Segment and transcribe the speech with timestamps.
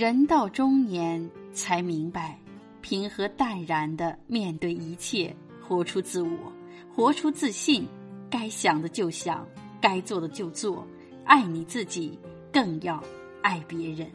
[0.00, 2.38] 人到中年才明白，
[2.80, 6.50] 平和淡然的面对一切，活出自我，
[6.90, 7.86] 活出自信。
[8.30, 9.46] 该想的就想，
[9.78, 10.86] 该做的就做，
[11.24, 12.18] 爱你自己，
[12.50, 12.98] 更要
[13.42, 14.10] 爱别人。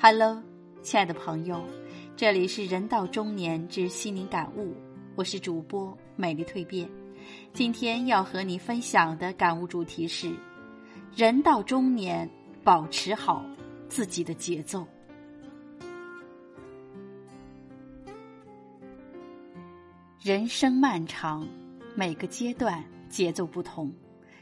[0.00, 0.42] Hello，
[0.82, 1.62] 亲爱的朋友，
[2.16, 4.74] 这里是人到中年之心灵感悟，
[5.14, 6.90] 我是主播美丽蜕变。
[7.52, 10.34] 今天要和你分享的感悟主题是：
[11.14, 12.28] 人到中年，
[12.64, 13.44] 保持好。
[13.92, 14.86] 自己的节奏。
[20.18, 21.46] 人生漫长，
[21.94, 23.92] 每个阶段节奏不同。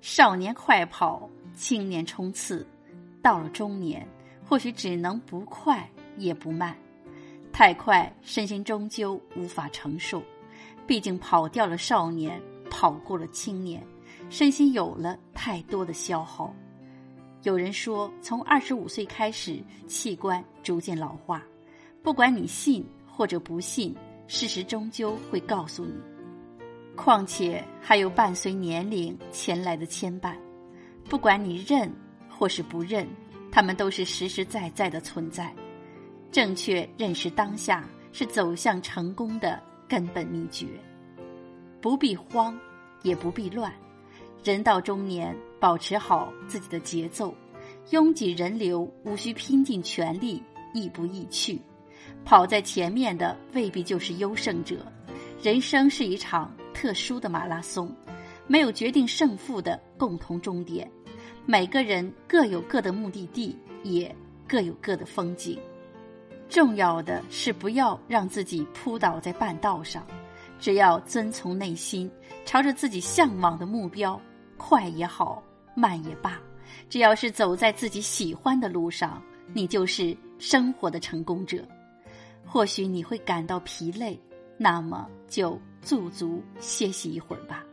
[0.00, 2.64] 少年快跑，青年冲刺，
[3.20, 4.06] 到了中年，
[4.48, 6.76] 或许只能不快也不慢。
[7.52, 10.22] 太快，身心终究无法承受。
[10.86, 13.84] 毕竟跑掉了少年，跑过了青年，
[14.30, 16.54] 身心有了太多的消耗。
[17.42, 21.42] 有人说，从二十五岁开始，器官逐渐老化。
[22.00, 23.94] 不管你信或者不信，
[24.28, 25.94] 事实终究会告诉你。
[26.94, 30.36] 况且还有伴随年龄前来的牵绊，
[31.08, 31.92] 不管你认
[32.28, 33.08] 或是不认，
[33.50, 35.52] 他们都是实实在在的存在。
[36.30, 40.66] 正确认识当下，是走向成功的根本秘诀。
[41.80, 42.56] 不必慌，
[43.02, 43.72] 也不必乱。
[44.44, 47.32] 人到中年，保持好自己的节奏。
[47.90, 50.42] 拥挤人流，无需拼尽全力，
[50.74, 51.60] 亦不易去。
[52.24, 54.84] 跑在前面的未必就是优胜者。
[55.40, 57.94] 人生是一场特殊的马拉松，
[58.48, 60.90] 没有决定胜负的共同终点。
[61.46, 64.12] 每个人各有各的目的地，也
[64.48, 65.56] 各有各的风景。
[66.48, 70.04] 重要的是不要让自己扑倒在半道上，
[70.58, 72.10] 只要遵从内心，
[72.44, 74.20] 朝着自己向往的目标，
[74.56, 75.42] 快也好，
[75.74, 76.40] 慢也罢。
[76.88, 81.66] 只要是走在自己喜欢的路上，你就是生活的成功者。
[82.44, 84.18] 或许你会感到疲累，
[84.58, 87.64] 那么就驻足歇息一会儿吧。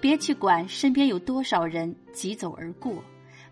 [0.00, 2.94] 别去管身边有多少人疾走而过，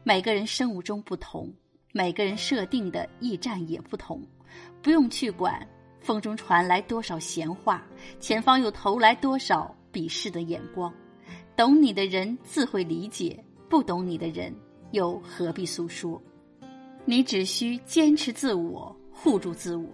[0.02, 1.52] 每个人生物钟不同，
[1.92, 4.22] 每个人设定的驿站也不同。
[4.82, 5.66] 不用去管
[6.00, 7.82] 风中传来多少闲话，
[8.20, 10.92] 前方又投来多少鄙视的眼光。
[11.56, 13.42] 懂你的人自会理解，
[13.74, 14.54] 不懂你的人。
[14.92, 16.22] 又何必诉说？
[17.04, 19.88] 你只需坚持自我，护住自我。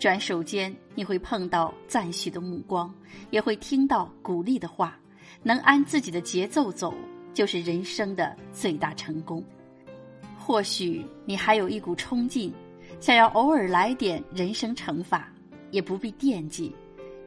[0.00, 2.92] 转手间，你会碰到赞许的目光，
[3.30, 4.98] 也会听到鼓励的话。
[5.44, 6.92] 能按自己的节奏走，
[7.32, 9.44] 就是人生的最大成功。
[10.36, 12.52] 或许你还有一股冲劲，
[12.98, 15.32] 想要偶尔来点人生惩罚，
[15.70, 16.74] 也不必惦记。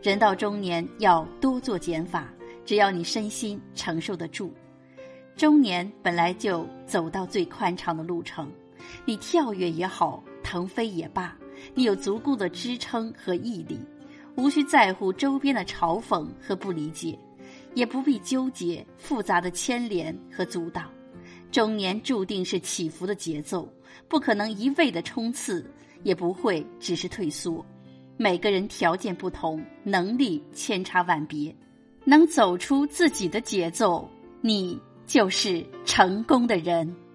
[0.04, 2.28] 人到中年，要多做减法，
[2.66, 4.52] 只要你身心承受得住。
[5.38, 8.52] 中年本来就走到最宽敞的路程，
[9.06, 11.38] 你跳跃也好，腾飞也罢，
[11.76, 13.80] 你有足够的支撑和毅力，
[14.36, 17.18] 无需在乎周边的嘲讽和不理解，
[17.76, 20.90] 也不必纠结复杂的牵连和阻挡。
[21.52, 23.72] 中年注定是起伏的节奏，
[24.08, 25.64] 不可能一味的冲刺，
[26.02, 27.64] 也不会只是退缩。
[28.18, 31.56] 每个人条件不同，能力千差万别，
[32.06, 34.10] 能走出自己的节奏，
[34.42, 34.82] 你。
[35.08, 37.07] 就是成功的人。